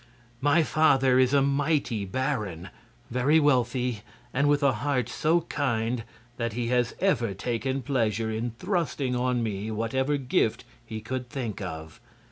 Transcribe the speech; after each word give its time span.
"My 0.41 0.63
father 0.63 1.19
is 1.19 1.31
a 1.31 1.43
mighty 1.43 2.05
baron, 2.05 2.69
very 3.11 3.39
wealthy 3.39 4.01
and 4.33 4.49
with 4.49 4.63
a 4.63 4.71
heart 4.71 5.07
so 5.07 5.41
kind 5.41 6.05
that 6.37 6.53
he 6.53 6.69
has 6.69 6.95
ever 6.99 7.35
taken 7.35 7.83
pleasure 7.83 8.31
in 8.31 8.49
thrusting 8.57 9.15
on 9.15 9.43
me 9.43 9.69
whatever 9.69 10.17
gift 10.17 10.63
he 10.83 11.01
could 11.01 11.29
think 11.29 11.61
of. 11.61 11.99